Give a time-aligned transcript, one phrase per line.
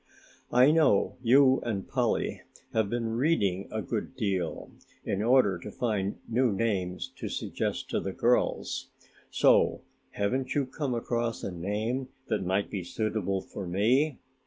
[0.51, 2.41] "I know you and Polly
[2.73, 4.71] have been reading a good deal
[5.05, 8.89] in order to find new names to suggest to the girls,
[9.29, 9.81] so
[10.13, 14.17] haven't you come across a name that might be suitable for me?